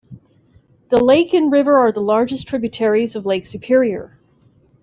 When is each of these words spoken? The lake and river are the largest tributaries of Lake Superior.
The 0.89 0.97
lake 0.97 1.31
and 1.31 1.51
river 1.51 1.77
are 1.77 1.91
the 1.91 2.01
largest 2.01 2.47
tributaries 2.47 3.15
of 3.15 3.27
Lake 3.27 3.45
Superior. 3.45 4.17